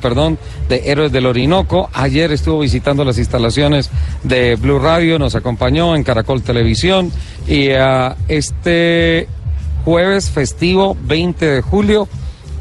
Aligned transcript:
perdón, 0.00 0.38
de 0.68 0.82
Héroes 0.86 1.12
del 1.12 1.26
Orinoco. 1.26 1.90
Ayer 1.92 2.32
estuvo 2.32 2.60
visitando 2.60 3.04
las 3.04 3.18
instalaciones 3.18 3.90
de 4.22 4.56
Blue 4.56 4.78
Radio, 4.78 5.18
nos 5.18 5.34
acompañó 5.34 5.96
en 5.96 6.04
Caracol 6.04 6.42
Televisión 6.42 7.10
y 7.46 7.70
ah, 7.70 8.16
este 8.28 9.28
jueves 9.84 10.30
festivo 10.30 10.96
20 11.02 11.46
de 11.46 11.60
julio, 11.60 12.08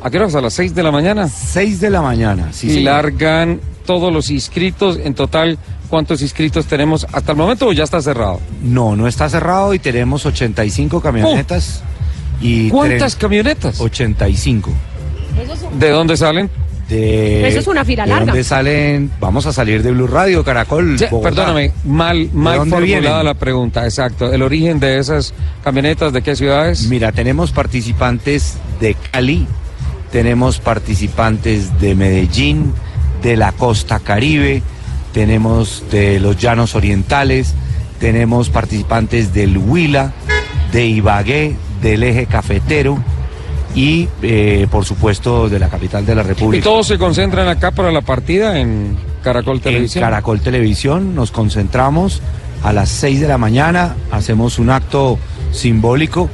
¿a 0.01 0.09
qué 0.09 0.17
horas? 0.17 0.35
A 0.35 0.41
las 0.41 0.53
6 0.53 0.75
de 0.75 0.83
la 0.83 0.91
mañana. 0.91 1.27
6 1.29 1.79
de 1.79 1.89
la 1.89 2.01
mañana. 2.01 2.49
Sí, 2.51 2.79
y 2.79 2.83
largan 2.83 3.61
todos 3.85 4.11
los 4.11 4.29
inscritos. 4.29 4.99
En 5.03 5.13
total, 5.13 5.57
¿cuántos 5.89 6.21
inscritos 6.21 6.65
tenemos 6.65 7.05
hasta 7.11 7.31
el 7.31 7.37
momento 7.37 7.67
o 7.67 7.73
ya 7.73 7.83
está 7.83 8.01
cerrado? 8.01 8.39
No, 8.61 8.95
no 8.95 9.07
está 9.07 9.29
cerrado 9.29 9.73
y 9.73 9.79
tenemos 9.79 10.25
85 10.25 11.01
camionetas. 11.01 11.83
y 12.41 12.69
¿Cuántas 12.69 13.15
camionetas? 13.15 13.79
85. 13.79 14.71
¿De 15.79 15.89
dónde 15.89 16.17
salen? 16.17 16.49
De, 16.89 17.47
Eso 17.47 17.59
es 17.59 17.67
una 17.67 17.85
fila 17.85 18.03
¿de 18.03 18.09
larga. 18.09 18.25
dónde 18.27 18.43
salen? 18.43 19.11
Vamos 19.19 19.45
a 19.45 19.53
salir 19.53 19.81
de 19.83 19.91
Blue 19.91 20.07
Radio, 20.07 20.43
Caracol. 20.43 20.99
Sí, 20.99 21.05
perdóname, 21.21 21.71
mal, 21.85 22.29
mal 22.33 22.57
formulada 22.57 22.83
vienen? 22.85 23.25
la 23.25 23.33
pregunta, 23.33 23.85
exacto. 23.85 24.31
¿El 24.31 24.41
origen 24.41 24.79
de 24.79 24.99
esas 24.99 25.33
camionetas 25.63 26.11
de 26.11 26.21
qué 26.21 26.35
ciudades? 26.35 26.87
Mira, 26.87 27.11
tenemos 27.11 27.51
participantes 27.51 28.57
de 28.79 28.95
Cali, 29.11 29.47
tenemos 30.11 30.59
participantes 30.59 31.79
de 31.79 31.95
Medellín, 31.95 32.73
de 33.21 33.37
la 33.37 33.53
costa 33.53 33.99
caribe, 33.99 34.61
tenemos 35.13 35.83
de 35.89 36.19
los 36.19 36.37
llanos 36.37 36.75
orientales, 36.75 37.53
tenemos 37.99 38.49
participantes 38.49 39.33
del 39.33 39.57
Huila, 39.57 40.11
de 40.73 40.85
Ibagué, 40.85 41.55
del 41.81 42.03
eje 42.03 42.25
cafetero 42.25 43.01
y 43.75 44.07
eh, 44.21 44.67
por 44.69 44.85
supuesto 44.85 45.49
de 45.49 45.59
la 45.59 45.69
capital 45.69 46.05
de 46.05 46.15
la 46.15 46.21
y 46.23 46.27
República. 46.27 46.63
todos 46.63 46.87
se 46.87 46.97
concentran 46.97 47.47
acá 47.47 47.71
para 47.71 47.91
la 47.91 48.01
partida 48.01 48.59
en 48.59 48.95
Caracol 49.23 49.57
En 49.57 49.63
Televisión. 49.63 50.03
Caracol 50.03 50.41
Televisión 50.41 51.15
nos 51.15 51.31
concentramos 51.31 52.21
a 52.63 52.71
las 52.71 52.89
6 52.89 53.21
de 53.21 53.27
la 53.27 53.37
mañana, 53.37 53.95
hacemos 54.11 54.59
un 54.59 54.69
acto 54.69 55.17
simbólico 55.51 56.29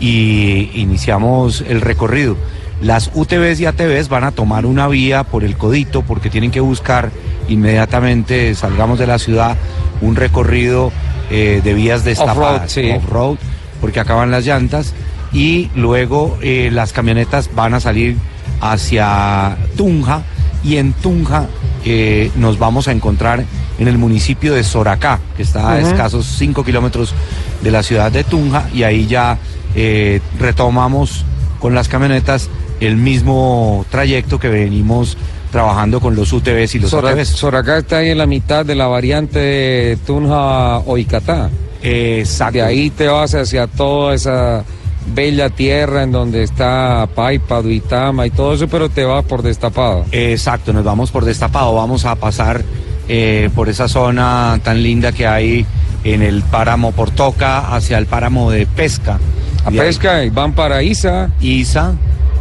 y 0.00 0.70
iniciamos 0.74 1.64
el 1.66 1.80
recorrido. 1.80 2.36
Las 2.82 3.10
UTVs 3.14 3.60
y 3.60 3.66
ATVs 3.66 4.08
van 4.08 4.24
a 4.24 4.32
tomar 4.32 4.66
una 4.66 4.88
vía 4.88 5.22
por 5.22 5.44
el 5.44 5.56
codito 5.56 6.02
porque 6.02 6.30
tienen 6.30 6.50
que 6.50 6.60
buscar 6.60 7.10
inmediatamente, 7.48 8.54
salgamos 8.54 8.98
de 8.98 9.06
la 9.06 9.18
ciudad, 9.18 9.56
un 10.00 10.16
recorrido 10.16 10.92
eh, 11.30 11.60
de 11.62 11.74
vías 11.74 12.04
destapadas, 12.04 12.72
sí. 12.72 12.90
off-road, 12.90 13.36
porque 13.80 14.00
acaban 14.00 14.30
las 14.30 14.44
llantas 14.44 14.94
y 15.32 15.70
luego 15.74 16.38
eh, 16.42 16.70
las 16.72 16.92
camionetas 16.92 17.50
van 17.54 17.74
a 17.74 17.80
salir 17.80 18.16
hacia 18.60 19.56
Tunja 19.76 20.22
y 20.64 20.76
en 20.76 20.92
Tunja 20.92 21.46
eh, 21.84 22.30
nos 22.36 22.58
vamos 22.58 22.88
a 22.88 22.92
encontrar 22.92 23.44
en 23.78 23.88
el 23.88 23.98
municipio 23.98 24.54
de 24.54 24.62
Soracá, 24.62 25.18
que 25.36 25.42
está 25.42 25.72
a 25.72 25.80
escasos 25.80 26.26
5 26.38 26.64
kilómetros 26.64 27.14
de 27.62 27.70
la 27.70 27.82
ciudad 27.82 28.12
de 28.12 28.22
Tunja 28.24 28.68
y 28.72 28.84
ahí 28.84 29.06
ya 29.06 29.38
eh, 29.74 30.20
retomamos 30.38 31.24
con 31.58 31.74
las 31.74 31.88
camionetas 31.88 32.48
el 32.80 32.96
mismo 32.96 33.84
trayecto 33.90 34.38
que 34.38 34.48
venimos 34.48 35.16
trabajando 35.50 36.00
con 36.00 36.14
los 36.16 36.32
UTVs 36.32 36.74
y 36.76 36.78
los 36.80 36.90
Sora- 36.90 37.10
ATVs. 37.10 37.28
Soracá 37.28 37.78
está 37.78 37.98
ahí 37.98 38.10
en 38.10 38.18
la 38.18 38.26
mitad 38.26 38.64
de 38.64 38.74
la 38.74 38.86
variante 38.86 39.38
de 39.38 39.98
Tunja 40.06 40.78
o 40.78 40.96
Icatá. 40.98 41.50
Eh, 41.82 42.18
exacto. 42.20 42.54
De 42.58 42.62
ahí 42.62 42.90
te 42.90 43.06
vas 43.08 43.34
hacia 43.34 43.66
toda 43.66 44.14
esa 44.14 44.64
bella 45.06 45.50
tierra 45.50 46.02
en 46.02 46.12
donde 46.12 46.42
está 46.42 47.08
Paipa, 47.14 47.60
Duitama 47.62 48.26
y 48.26 48.30
todo 48.30 48.54
eso, 48.54 48.68
pero 48.68 48.88
te 48.88 49.04
vas 49.04 49.24
por 49.24 49.42
destapado. 49.42 50.04
Exacto, 50.12 50.72
nos 50.72 50.84
vamos 50.84 51.10
por 51.10 51.24
destapado, 51.24 51.74
vamos 51.74 52.04
a 52.04 52.14
pasar 52.16 52.62
eh, 53.08 53.50
por 53.54 53.68
esa 53.68 53.88
zona 53.88 54.58
tan 54.62 54.82
linda 54.82 55.12
que 55.12 55.26
hay 55.26 55.66
en 56.04 56.22
el 56.22 56.42
páramo 56.42 56.92
Portoca 56.92 57.74
hacia 57.74 57.98
el 57.98 58.06
páramo 58.06 58.50
de 58.50 58.66
Pesca. 58.66 59.18
A 59.64 59.70
De 59.70 59.80
ahí, 59.80 59.86
pesca 59.86 60.24
y 60.24 60.30
van 60.30 60.54
para 60.54 60.82
Isa, 60.82 61.30
Isa, 61.40 61.92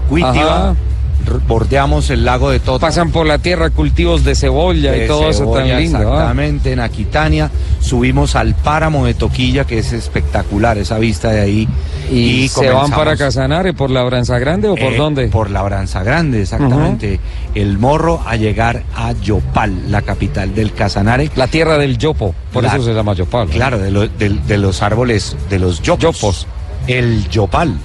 Cuitiva, 0.10 0.72
Ajá. 0.72 0.76
bordeamos 1.48 2.10
el 2.10 2.26
lago 2.26 2.50
de 2.50 2.60
Tota. 2.60 2.88
pasan 2.88 3.12
por 3.12 3.28
la 3.28 3.38
tierra 3.38 3.70
cultivos 3.70 4.24
de 4.24 4.34
cebolla 4.34 4.92
de 4.92 5.06
y 5.06 5.08
todo 5.08 5.30
eso 5.30 5.52
tan 5.52 5.68
lindo. 5.78 5.98
¿ah? 6.00 6.02
Exactamente, 6.02 6.72
en 6.72 6.80
Aquitania. 6.80 7.52
Subimos 7.92 8.38
al 8.38 8.56
páramo 8.56 9.06
de 9.06 9.14
Toquilla, 9.14 9.66
que 9.66 9.80
es 9.80 9.92
espectacular 9.92 10.78
esa 10.78 10.98
vista 10.98 11.30
de 11.32 11.42
ahí. 11.42 11.68
Y, 12.10 12.48
se 12.48 12.70
van 12.70 12.90
para 12.90 13.18
Casanare 13.18 13.74
por 13.74 13.90
la 13.90 14.02
Branza 14.04 14.40
Grande 14.40 14.70
o 14.70 14.76
por 14.76 14.94
eh, 14.94 14.96
dónde? 14.96 15.28
Por 15.28 15.50
la 15.52 15.62
Branza 15.62 16.02
Grande, 16.02 16.42
exactamente. 16.44 17.20
El 17.54 17.78
morro 17.80 18.22
a 18.26 18.38
llegar 18.38 18.84
a 18.96 19.12
Yopal, 19.12 19.92
la 19.92 20.04
capital 20.04 20.56
del 20.56 20.72
Casanare. 20.72 21.30
La 21.36 21.48
tierra 21.48 21.78
del 21.78 21.98
Yopo, 21.98 22.34
por 22.54 22.64
La- 22.64 22.70
eso 22.70 22.82
se 22.82 22.94
llama 22.94 23.12
Yopal. 23.14 23.48
¿no? 23.50 23.54
Claro, 23.54 23.78
de, 23.78 23.92
lo- 23.92 24.08
de- 24.08 24.40
de 24.48 24.58
los 24.58 24.82
árboles, 24.82 25.36
de 25.50 25.60
los 25.60 25.82
yopos. 25.82 26.02
Yopos. 26.22 26.48
El 26.88 27.28
yopal, 27.28 27.76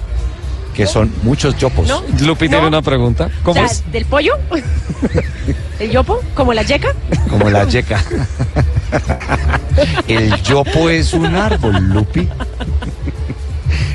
que 0.77 0.85
son 0.85 1.11
muchos 1.23 1.57
yopos. 1.57 1.87
¿No? 1.87 2.03
Lupi 2.23 2.47
tiene 2.47 2.61
No. 2.61 2.67
una 2.67 2.81
pregunta. 2.83 3.29
O 3.41 3.45
¿Cómo 3.45 3.55
sea, 3.55 3.65
es? 3.65 3.83
¿Del 3.91 4.05
pollo? 4.05 4.33
¿El 5.79 5.89
yopo? 5.91 6.19
¿Como 6.35 6.53
la 6.53 6.61
yeca? 6.61 6.89
Como 7.29 7.49
la 7.49 7.65
yeca. 7.65 8.03
El 10.07 10.35
yopo 10.43 10.89
es 10.89 11.13
un 11.13 11.25
árbol, 11.35 11.75
Lupi. 11.89 12.27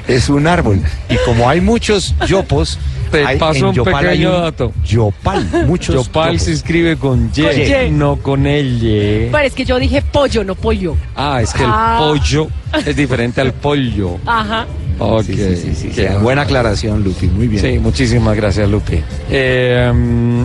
Es 0.09 0.29
un 0.29 0.47
árbol. 0.47 0.81
Y 1.09 1.17
como 1.25 1.49
hay 1.49 1.61
muchos 1.61 2.15
yopos. 2.27 2.79
Te 3.13 3.27
hay- 3.27 3.39
paso 3.39 3.69
un 3.69 3.75
Yopal 3.75 4.07
pequeño 4.07 4.33
dato. 4.33 4.73
Yopal, 4.87 5.47
muchos 5.67 5.95
Yopal 5.95 6.33
yopos. 6.33 6.43
se 6.47 6.53
escribe 6.53 6.97
con 6.97 7.31
Y, 7.37 7.43
Con 7.43 7.61
Y. 7.61 7.91
no 7.91 8.17
con 8.17 8.47
L. 8.47 9.29
Pero 9.31 9.47
es 9.47 9.53
que 9.53 9.67
yo 9.67 9.79
dije 9.79 10.01
pollo, 10.01 10.43
no 10.45 10.55
pollo. 10.55 10.97
Ah, 11.15 11.41
es 11.43 11.53
que 11.53 11.63
Ah. 11.67 11.99
el 12.01 12.19
pollo 12.19 12.49
es 12.87 12.97
diferente 12.97 13.43
al 13.43 13.53
pollo. 13.53 14.17
Ajá. 14.25 14.65
Ok. 14.99 15.25
Sí, 15.25 15.35
sí, 15.75 15.91
sí. 15.95 16.03
Buena 16.21 16.43
aclaración, 16.43 17.03
Lupi. 17.03 17.27
Muy 17.27 17.49
bien. 17.49 17.63
Sí, 17.63 17.79
muchísimas 17.79 18.37
gracias, 18.37 18.69
Lupi. 18.69 19.03
Eh, 19.31 19.91
mm, 19.95 20.43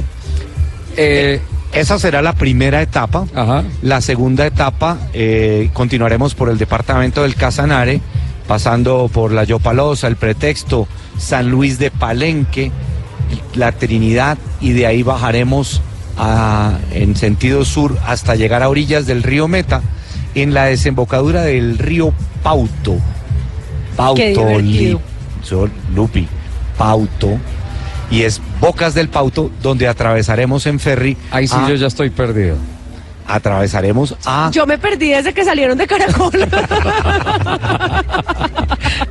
eh, 0.97 1.39
Esa 1.73 1.99
será 1.99 2.21
la 2.21 2.33
primera 2.33 2.81
etapa. 2.81 3.25
ajá. 3.35 3.63
La 3.81 4.01
segunda 4.01 4.45
etapa 4.45 4.97
eh, 5.13 5.69
continuaremos 5.73 6.33
por 6.33 6.49
el 6.49 6.57
departamento 6.57 7.23
del 7.23 7.35
Casanare, 7.35 8.01
pasando 8.47 9.09
por 9.13 9.31
la 9.31 9.43
Yopalosa, 9.43 10.07
el 10.07 10.15
Pretexto, 10.15 10.87
San 11.17 11.49
Luis 11.51 11.77
de 11.77 11.91
Palenque, 11.91 12.71
la 13.55 13.73
Trinidad 13.73 14.37
y 14.61 14.71
de 14.71 14.87
ahí 14.87 15.03
bajaremos 15.03 15.81
a- 16.17 16.79
en 16.93 17.15
sentido 17.15 17.65
sur 17.65 17.97
hasta 18.07 18.35
llegar 18.35 18.63
a 18.63 18.69
orillas 18.69 19.05
del 19.05 19.21
río 19.21 19.47
Meta, 19.47 19.81
en 20.35 20.53
la 20.53 20.65
desembocadura 20.65 21.41
del 21.41 21.77
río 21.77 22.13
Pauto. 22.43 22.97
Pauto, 23.97 24.15
Qué 24.15 24.29
divertido. 24.29 24.99
Li- 24.99 25.45
Sol- 25.45 25.71
Lupi, 25.93 26.25
Pauto. 26.77 27.38
Y 28.09 28.21
es 28.21 28.41
Bocas 28.61 28.94
del 28.94 29.09
Pauto, 29.09 29.51
donde 29.61 29.85
atravesaremos 29.89 30.65
en 30.67 30.79
ferry. 30.79 31.17
Ahí 31.31 31.45
sí 31.47 31.55
a- 31.59 31.67
yo 31.67 31.75
ya 31.75 31.88
estoy 31.88 32.09
perdido. 32.09 32.55
atravesaremos 33.29 34.15
a 34.25 34.49
Yo 34.53 34.65
me 34.65 34.77
perdí 34.77 35.09
desde 35.09 35.33
que 35.33 35.44
salieron 35.44 35.77
de 35.77 35.85
Caracol. 35.85 36.31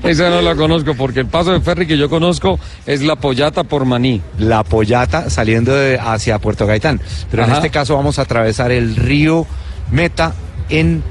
Esa 0.03 0.31
no 0.31 0.41
la 0.41 0.55
conozco 0.55 0.95
porque 0.95 1.21
el 1.21 1.27
paso 1.27 1.53
de 1.53 1.61
ferry 1.61 1.87
que 1.87 1.99
yo 1.99 2.09
conozco 2.09 2.59
es 2.87 3.03
la 3.03 3.17
Pollata 3.17 3.65
por 3.65 3.85
Maní. 3.85 4.23
La 4.39 4.65
Pollata 4.65 5.29
saliendo 5.31 5.75
de- 5.75 5.99
hacia 5.99 6.39
Puerto 6.39 6.67
Gaitán. 6.67 7.01
Pero 7.31 7.45
en 7.45 7.53
este 7.53 7.69
caso 7.71 7.95
vamos 7.97 8.19
a 8.19 8.23
atravesar 8.23 8.71
el 8.73 8.97
río 8.97 9.47
Meta 9.91 10.33
en 10.71 11.03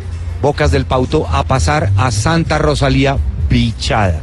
Bocas 0.42 0.72
del 0.72 0.86
Pauto 0.86 1.28
a 1.28 1.44
pasar 1.44 1.92
a 1.98 2.10
Santa 2.12 2.58
Rosalía 2.58 3.18
Bichada. 3.50 4.22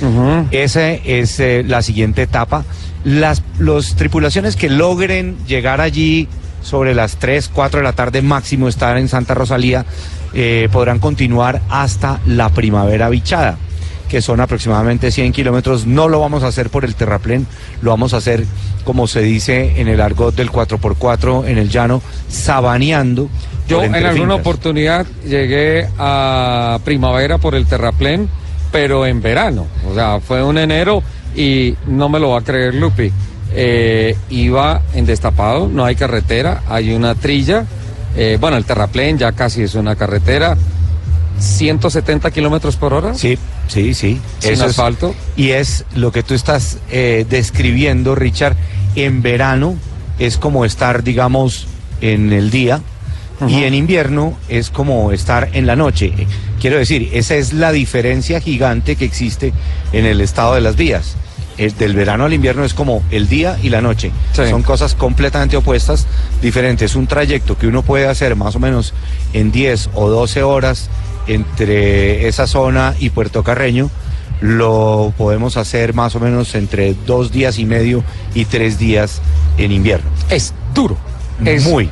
Ujú. 0.00 0.46
Esa 0.50 0.90
es 0.90 1.40
eh, 1.40 1.64
la 1.66 1.82
siguiente 1.82 2.22
etapa. 2.22 2.64
Las 3.04 3.42
los 3.58 3.94
tripulaciones 3.94 4.56
que 4.56 4.68
logren 4.68 5.36
llegar 5.46 5.80
allí 5.80 6.28
sobre 6.62 6.94
las 6.94 7.16
3, 7.16 7.50
4 7.52 7.80
de 7.80 7.84
la 7.84 7.92
tarde 7.92 8.22
máximo 8.22 8.68
estar 8.68 8.96
en 8.98 9.08
Santa 9.08 9.34
Rosalía 9.34 9.84
eh, 10.34 10.68
podrán 10.72 10.98
continuar 10.98 11.62
hasta 11.70 12.20
la 12.26 12.50
primavera 12.50 13.08
bichada. 13.08 13.56
que 14.08 14.22
son 14.22 14.40
aproximadamente 14.40 15.10
100 15.10 15.32
kilómetros. 15.32 15.86
No 15.86 16.08
lo 16.08 16.18
vamos 16.20 16.42
a 16.42 16.46
hacer 16.46 16.70
por 16.70 16.86
el 16.86 16.94
terraplén, 16.94 17.46
lo 17.82 17.90
vamos 17.90 18.14
a 18.14 18.16
hacer, 18.16 18.46
como 18.84 19.06
se 19.06 19.20
dice 19.20 19.80
en 19.82 19.86
el 19.86 20.00
argot 20.00 20.34
del 20.34 20.50
4x4 20.50 21.46
en 21.46 21.58
el 21.58 21.68
llano, 21.68 22.00
sabaneando. 22.26 23.28
Yo 23.68 23.82
en 23.82 23.94
alguna 23.94 24.14
fincas. 24.14 24.40
oportunidad 24.40 25.06
llegué 25.26 25.88
a 25.98 26.78
primavera 26.86 27.36
por 27.36 27.54
el 27.54 27.66
terraplén, 27.66 28.30
pero 28.70 29.06
en 29.06 29.20
verano. 29.22 29.66
O 29.88 29.94
sea, 29.94 30.20
fue 30.20 30.42
un 30.42 30.58
enero 30.58 31.02
y 31.36 31.74
no 31.86 32.08
me 32.08 32.18
lo 32.18 32.30
va 32.30 32.38
a 32.38 32.42
creer 32.42 32.74
Lupi. 32.74 33.10
Eh, 33.54 34.16
iba 34.30 34.82
en 34.94 35.06
destapado, 35.06 35.68
no 35.68 35.84
hay 35.84 35.94
carretera, 35.96 36.62
hay 36.68 36.92
una 36.92 37.14
trilla. 37.14 37.64
Eh, 38.16 38.36
bueno, 38.40 38.56
el 38.56 38.64
terraplén 38.64 39.16
ya 39.18 39.32
casi 39.32 39.62
es 39.62 39.74
una 39.74 39.96
carretera. 39.96 40.56
170 41.38 42.30
kilómetros 42.30 42.76
por 42.76 42.92
hora. 42.94 43.14
Sí, 43.14 43.38
sí, 43.68 43.94
sí. 43.94 44.20
Sin 44.40 44.52
Eso 44.52 44.64
es- 44.64 44.70
asfalto. 44.70 45.14
y 45.36 45.50
es 45.50 45.84
lo 45.94 46.10
que 46.12 46.22
tú 46.22 46.34
estás 46.34 46.78
eh, 46.90 47.24
describiendo, 47.28 48.14
Richard. 48.14 48.56
En 48.96 49.22
verano 49.22 49.76
es 50.18 50.36
como 50.38 50.64
estar, 50.64 51.04
digamos, 51.04 51.68
en 52.00 52.32
el 52.32 52.50
día. 52.50 52.80
Y 53.46 53.62
en 53.64 53.74
invierno 53.74 54.36
es 54.48 54.70
como 54.70 55.12
estar 55.12 55.50
en 55.52 55.66
la 55.66 55.76
noche. 55.76 56.12
Quiero 56.60 56.76
decir, 56.76 57.10
esa 57.12 57.36
es 57.36 57.52
la 57.52 57.70
diferencia 57.70 58.40
gigante 58.40 58.96
que 58.96 59.04
existe 59.04 59.52
en 59.92 60.06
el 60.06 60.20
estado 60.20 60.54
de 60.54 60.60
las 60.60 60.76
vías. 60.76 61.16
El 61.56 61.76
del 61.76 61.94
verano 61.94 62.24
al 62.24 62.32
invierno 62.32 62.64
es 62.64 62.74
como 62.74 63.02
el 63.10 63.28
día 63.28 63.58
y 63.62 63.68
la 63.68 63.80
noche. 63.80 64.12
Sí. 64.32 64.42
Son 64.48 64.62
cosas 64.62 64.94
completamente 64.94 65.56
opuestas, 65.56 66.06
diferentes. 66.40 66.96
Un 66.96 67.06
trayecto 67.06 67.56
que 67.56 67.66
uno 67.66 67.82
puede 67.82 68.06
hacer 68.06 68.34
más 68.36 68.56
o 68.56 68.60
menos 68.60 68.94
en 69.32 69.52
10 69.52 69.90
o 69.94 70.08
12 70.08 70.42
horas 70.42 70.88
entre 71.28 72.26
esa 72.26 72.46
zona 72.46 72.94
y 72.98 73.10
Puerto 73.10 73.44
Carreño, 73.44 73.90
lo 74.40 75.12
podemos 75.16 75.56
hacer 75.56 75.94
más 75.94 76.14
o 76.14 76.20
menos 76.20 76.54
entre 76.54 76.94
dos 77.06 77.32
días 77.32 77.58
y 77.58 77.64
medio 77.64 78.02
y 78.34 78.44
tres 78.46 78.78
días 78.78 79.20
en 79.58 79.72
invierno. 79.72 80.08
Es 80.30 80.54
duro. 80.74 80.96
Es 81.44 81.64
muy, 81.64 81.88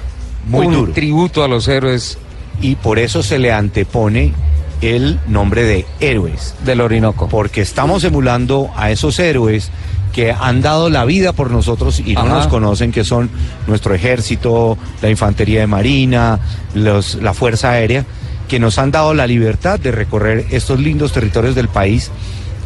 muy 0.46 0.66
un 0.66 0.74
duro. 0.74 0.92
tributo 0.92 1.44
a 1.44 1.48
los 1.48 1.68
héroes 1.68 2.18
Y 2.60 2.76
por 2.76 2.98
eso 2.98 3.22
se 3.22 3.38
le 3.38 3.52
antepone 3.52 4.32
el 4.80 5.18
nombre 5.28 5.62
de 5.64 5.86
héroes. 6.00 6.54
del 6.64 6.80
Orinoco. 6.80 7.28
porque 7.28 7.60
estamos 7.62 8.04
emulando 8.04 8.70
a 8.76 8.90
esos 8.90 9.18
héroes 9.18 9.70
que 10.12 10.32
han 10.32 10.62
dado 10.62 10.88
la 10.88 11.04
vida 11.04 11.32
por 11.34 11.50
nosotros 11.50 12.00
y 12.00 12.14
no 12.14 12.20
Ajá. 12.20 12.28
nos 12.36 12.46
conocen, 12.46 12.90
que 12.92 13.04
son 13.04 13.28
nuestro 13.66 13.94
ejército, 13.94 14.78
la 15.02 15.10
infantería 15.10 15.60
de 15.60 15.66
marina, 15.66 16.38
los, 16.74 17.16
la 17.16 17.34
fuerza 17.34 17.72
aérea, 17.72 18.06
que 18.48 18.58
nos 18.58 18.78
han 18.78 18.90
dado 18.90 19.12
la 19.12 19.26
libertad 19.26 19.78
de 19.78 19.90
recorrer 19.92 20.46
estos 20.50 20.80
lindos 20.80 21.12
territorios 21.12 21.54
del 21.54 21.68
país 21.68 22.10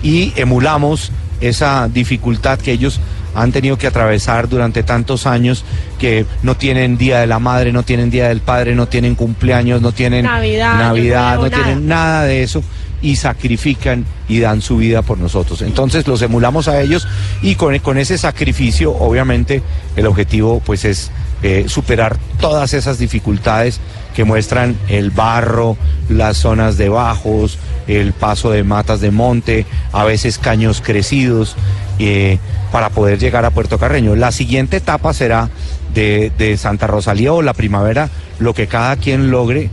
y 0.02 0.32
emulamos 0.36 1.10
esa 1.40 1.88
dificultad 1.88 2.58
que 2.60 2.70
ellos 2.72 3.00
han 3.34 3.52
tenido 3.52 3.78
que 3.78 3.86
atravesar 3.86 4.48
durante 4.48 4.82
tantos 4.82 5.26
años, 5.26 5.64
que 5.98 6.26
no 6.42 6.56
tienen 6.56 6.96
Día 6.96 7.20
de 7.20 7.26
la 7.26 7.38
Madre, 7.38 7.72
no 7.72 7.82
tienen 7.82 8.10
Día 8.10 8.28
del 8.28 8.40
Padre, 8.40 8.74
no 8.74 8.88
tienen 8.88 9.14
cumpleaños, 9.14 9.80
no 9.82 9.92
tienen 9.92 10.24
Navidad, 10.24 10.78
Navidad, 10.78 11.38
no 11.38 11.50
tienen 11.50 11.86
nada 11.86 12.24
de 12.24 12.42
eso 12.42 12.62
y 13.02 13.16
sacrifican 13.16 14.04
y 14.28 14.40
dan 14.40 14.60
su 14.60 14.76
vida 14.76 15.02
por 15.02 15.18
nosotros. 15.18 15.62
Entonces 15.62 16.06
los 16.06 16.22
emulamos 16.22 16.68
a 16.68 16.80
ellos 16.80 17.08
y 17.42 17.54
con, 17.54 17.78
con 17.78 17.98
ese 17.98 18.18
sacrificio, 18.18 18.92
obviamente, 18.92 19.62
el 19.96 20.06
objetivo 20.06 20.60
pues 20.64 20.84
es 20.84 21.10
eh, 21.42 21.64
superar 21.68 22.18
todas 22.38 22.74
esas 22.74 22.98
dificultades 22.98 23.80
que 24.14 24.24
muestran 24.24 24.76
el 24.88 25.10
barro, 25.10 25.78
las 26.08 26.36
zonas 26.36 26.76
de 26.76 26.90
bajos, 26.90 27.58
el 27.86 28.12
paso 28.12 28.50
de 28.50 28.62
matas 28.62 29.00
de 29.00 29.10
monte, 29.10 29.64
a 29.92 30.04
veces 30.04 30.36
caños 30.36 30.82
crecidos, 30.84 31.56
eh, 32.00 32.38
para 32.72 32.90
poder 32.90 33.18
llegar 33.18 33.44
a 33.44 33.50
Puerto 33.50 33.78
Carreño. 33.78 34.16
La 34.16 34.32
siguiente 34.32 34.78
etapa 34.78 35.12
será 35.12 35.50
de, 35.94 36.32
de 36.38 36.56
Santa 36.56 36.86
Rosalía 36.86 37.32
o 37.32 37.42
la 37.42 37.52
primavera, 37.52 38.08
lo 38.38 38.54
que 38.54 38.66
cada 38.66 38.96
quien 38.96 39.30
logre 39.30 39.70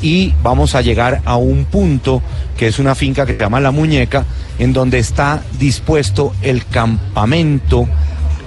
y 0.00 0.32
vamos 0.42 0.74
a 0.74 0.80
llegar 0.80 1.20
a 1.24 1.36
un 1.36 1.64
punto 1.64 2.22
que 2.56 2.68
es 2.68 2.78
una 2.78 2.94
finca 2.94 3.26
que 3.26 3.32
se 3.32 3.38
llama 3.38 3.60
La 3.60 3.70
Muñeca, 3.70 4.24
en 4.58 4.72
donde 4.72 4.98
está 4.98 5.42
dispuesto 5.58 6.34
el 6.42 6.64
campamento 6.66 7.88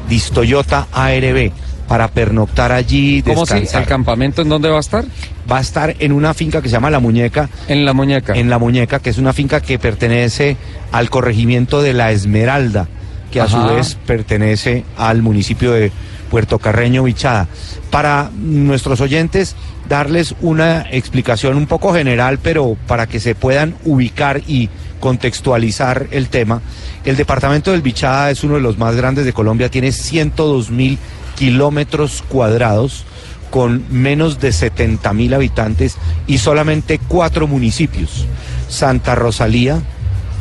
Distoyota 0.09 0.87
ARB 0.91 1.51
para 1.87 2.07
pernoctar 2.07 2.71
allí, 2.71 3.21
¿Cómo 3.21 3.45
si 3.45 3.53
el 3.55 3.85
campamento 3.85 4.41
en 4.41 4.49
dónde 4.49 4.69
va 4.69 4.77
a 4.77 4.79
estar? 4.79 5.03
Va 5.51 5.57
a 5.57 5.61
estar 5.61 5.93
en 5.99 6.13
una 6.13 6.33
finca 6.33 6.61
que 6.61 6.69
se 6.69 6.73
llama 6.73 6.89
La 6.89 6.99
Muñeca, 6.99 7.49
En 7.67 7.83
la 7.83 7.91
muñeca. 7.93 8.33
en 8.33 8.49
La 8.49 8.57
Muñeca, 8.57 8.99
que 8.99 9.09
es 9.09 9.17
una 9.17 9.33
finca 9.33 9.59
que 9.59 9.77
pertenece 9.77 10.55
al 10.93 11.09
corregimiento 11.09 11.81
de 11.81 11.93
La 11.93 12.11
Esmeralda, 12.11 12.87
que 13.31 13.41
a 13.41 13.47
su 13.47 13.63
vez 13.65 13.97
pertenece 14.05 14.83
al 14.97 15.21
municipio 15.21 15.71
de 15.71 15.91
Puerto 16.29 16.59
Carreño, 16.59 17.03
Bichada. 17.03 17.47
Para 17.89 18.29
nuestros 18.35 19.01
oyentes, 19.01 19.55
darles 19.89 20.35
una 20.41 20.85
explicación 20.91 21.57
un 21.57 21.65
poco 21.65 21.93
general, 21.93 22.39
pero 22.41 22.77
para 22.87 23.07
que 23.07 23.19
se 23.19 23.35
puedan 23.35 23.75
ubicar 23.85 24.41
y 24.47 24.69
contextualizar 24.99 26.07
el 26.11 26.29
tema. 26.29 26.61
El 27.03 27.17
departamento 27.17 27.71
del 27.71 27.81
Bichada 27.81 28.31
es 28.31 28.43
uno 28.43 28.55
de 28.55 28.61
los 28.61 28.77
más 28.77 28.95
grandes 28.95 29.25
de 29.25 29.33
Colombia, 29.33 29.69
tiene 29.69 29.91
102 29.91 30.69
mil 30.69 30.97
kilómetros 31.35 32.23
cuadrados 32.27 33.05
con 33.49 33.83
menos 33.89 34.39
de 34.39 34.53
70 34.53 35.11
mil 35.13 35.33
habitantes 35.33 35.97
y 36.25 36.37
solamente 36.37 36.99
cuatro 37.07 37.47
municipios, 37.47 38.25
Santa 38.69 39.15
Rosalía, 39.15 39.81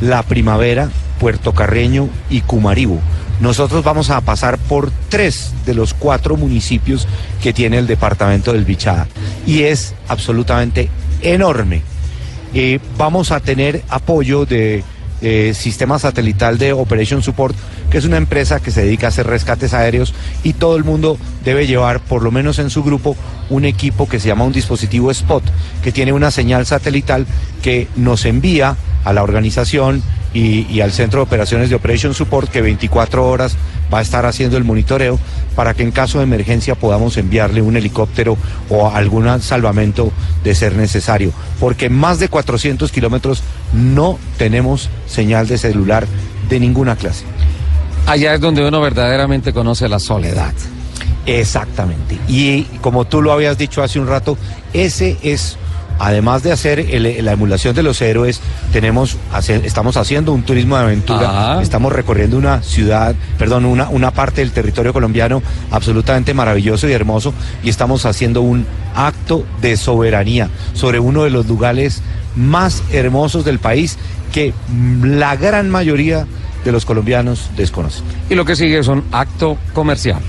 La 0.01 0.23
Primavera, 0.23 0.91
Puerto 1.21 1.53
Carreño 1.53 2.09
y 2.31 2.41
Cumaribo. 2.41 2.99
Nosotros 3.41 3.85
vamos 3.85 4.11
a 4.11 4.21
pasar 4.23 4.59
por 4.59 4.91
tres 5.09 5.53
de 5.65 5.75
los 5.75 5.95
cuatro 5.95 6.37
municipios 6.37 7.07
que 7.43 7.53
tiene 7.53 7.79
el 7.79 7.87
departamento 7.87 8.53
del 8.53 8.65
Bichada 8.65 9.07
y 9.47 9.63
es 9.63 9.95
absolutamente 10.09 10.89
enorme. 11.23 11.83
Eh, 12.55 12.81
vamos 12.99 13.31
a 13.31 13.41
tener 13.41 13.83
apoyo 13.89 14.47
de 14.47 14.83
Sistema 15.53 15.99
Satelital 15.99 16.57
de 16.57 16.73
Operation 16.73 17.23
Support, 17.23 17.55
que 17.91 17.99
es 17.99 18.07
una 18.07 18.17
empresa 18.17 18.61
que 18.61 18.71
se 18.71 18.83
dedica 18.83 19.07
a 19.07 19.09
hacer 19.09 19.27
rescates 19.27 19.75
aéreos 19.75 20.15
y 20.43 20.55
todo 20.55 20.77
el 20.77 20.85
mundo 20.85 21.19
debe 21.45 21.67
llevar, 21.67 22.01
por 22.01 22.23
lo 22.23 22.31
menos 22.31 22.59
en 22.59 22.71
su 22.71 22.83
grupo, 22.83 23.17
un 23.51 23.67
equipo 23.67 24.09
que 24.09 24.19
se 24.19 24.29
llama 24.29 24.45
un 24.45 24.53
dispositivo 24.53 25.11
Spot, 25.11 25.43
que 25.83 25.93
tiene 25.93 26.15
una 26.15 26.31
señal 26.31 26.65
satelital 26.65 27.27
que 27.63 27.87
nos 27.97 28.25
envía 28.25 28.77
a 29.05 29.13
la 29.13 29.23
organización 29.23 30.03
y, 30.33 30.67
y 30.71 30.81
al 30.81 30.93
Centro 30.93 31.21
de 31.21 31.25
Operaciones 31.25 31.71
de 31.71 31.77
Operation 31.77 32.15
Support, 32.15 32.51
que 32.51 32.61
24 32.61 33.29
horas 33.29 33.57
va 33.93 33.99
a 33.99 34.03
estar 34.03 34.27
haciendo 34.27 34.57
el 34.57 34.65
monitoreo 34.65 35.19
para 35.55 35.75
que 35.75 35.83
en 35.83 35.91
caso 35.91 36.19
de 36.19 36.25
emergencia 36.25 36.75
podamos 36.75 37.17
enviarle 37.17 37.63
un 37.63 37.77
helicóptero 37.77 38.37
o 38.69 38.89
algún 38.89 39.41
salvamento 39.41 40.13
de 40.45 40.55
ser 40.55 40.77
necesario. 40.77 41.33
Porque 41.59 41.91
más 41.91 42.19
de 42.19 42.29
400 42.29 42.91
kilómetros 42.93 43.43
no 43.73 44.19
tenemos 44.39 44.89
señal 45.07 45.49
de 45.49 45.59
celular 45.59 46.07
de 46.49 46.61
ninguna 46.61 46.97
clase. 46.97 47.25
Allá 48.07 48.35
es 48.35 48.41
donde 48.41 48.67
uno 48.67 48.81
verdaderamente 48.81 49.53
conoce 49.53 49.89
la 49.89 49.99
soledad. 49.99 50.55
Exactamente. 51.27 52.19
Y 52.29 52.65
como 52.81 53.05
tú 53.05 53.23
lo 53.23 53.33
habías 53.33 53.59
dicho 53.59 53.83
hace 53.83 54.01
un 54.01 54.07
rato, 54.07 54.37
ese 54.73 55.17
es, 55.23 55.59
además 56.01 56.43
de 56.43 56.51
hacer 56.51 56.81
el- 56.81 57.25
la 57.25 57.33
emulación 57.33 57.75
de 57.77 57.83
los 57.85 58.01
héroes, 58.03 58.41
tenemos, 58.73 59.17
hace- 59.33 59.61
estamos 59.65 59.97
haciendo 59.97 60.33
un 60.33 60.43
turismo 60.43 60.77
de 60.77 60.83
aventura, 60.83 61.27
estamos 61.63 61.93
recorriendo 61.93 62.37
una 62.39 62.63
ciudad, 62.63 63.15
perdón, 63.39 63.65
una, 63.67 63.89
una 63.89 64.11
parte 64.11 64.41
del 64.41 64.51
territorio 64.51 64.93
colombiano 64.93 65.43
absolutamente 65.71 66.35
maravilloso 66.35 66.89
y 66.89 66.93
hermoso, 66.93 67.33
y 67.63 67.69
estamos 67.69 68.07
haciendo 68.07 68.41
un 68.43 68.67
acto 68.97 69.45
de 69.61 69.77
soberanía 69.77 70.49
sobre 70.73 70.99
uno 70.99 71.23
de 71.25 71.31
los 71.31 71.47
lugares 71.47 72.03
más 72.35 72.83
hermosos 72.91 73.45
del 73.45 73.59
país 73.59 73.99
que 74.33 74.55
la 75.03 75.37
gran 75.37 75.69
mayoría 75.71 76.27
de 76.65 76.73
los 76.73 76.85
colombianos 76.85 77.51
desconocen. 77.57 78.05
Y 78.29 78.35
lo 78.35 78.45
que 78.45 78.57
sigue 78.57 78.79
es 78.79 78.89
un 78.89 79.03
acto 79.13 79.57
comercial. 79.75 80.21